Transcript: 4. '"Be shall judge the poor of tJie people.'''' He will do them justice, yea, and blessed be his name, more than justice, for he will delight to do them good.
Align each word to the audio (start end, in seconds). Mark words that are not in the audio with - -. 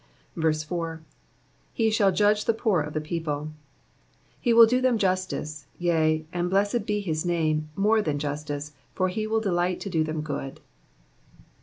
4. 0.41 1.03
'"Be 1.77 1.91
shall 1.91 2.11
judge 2.11 2.45
the 2.45 2.55
poor 2.55 2.81
of 2.81 2.95
tJie 2.95 3.03
people.'''' 3.03 3.51
He 4.39 4.51
will 4.51 4.65
do 4.65 4.81
them 4.81 4.97
justice, 4.97 5.67
yea, 5.77 6.25
and 6.33 6.49
blessed 6.49 6.87
be 6.87 7.01
his 7.01 7.23
name, 7.23 7.69
more 7.75 8.01
than 8.01 8.17
justice, 8.17 8.71
for 8.95 9.09
he 9.09 9.27
will 9.27 9.41
delight 9.41 9.79
to 9.81 9.91
do 9.91 10.03
them 10.03 10.21
good. 10.21 10.59